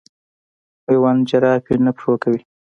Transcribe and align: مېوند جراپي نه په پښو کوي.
مېوند 0.85 1.21
جراپي 1.29 1.75
نه 1.85 1.91
په 1.93 1.93
پښو 1.97 2.13
کوي. 2.23 2.41